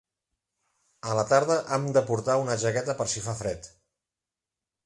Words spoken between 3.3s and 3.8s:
fred.